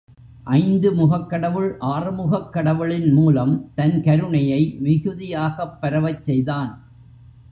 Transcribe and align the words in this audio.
ஐந்து 0.53 0.93
முகக் 0.93 1.27
கடவுள் 1.29 1.67
ஆறுமுகக் 1.89 2.49
கடவுளின் 2.49 3.13
மூலம் 3.13 3.71
தன் 3.75 3.95
கருணையை 4.01 4.61
மிகுதியாகப் 4.79 5.77
பரவச் 5.81 6.23
செய்தான். 6.23 6.73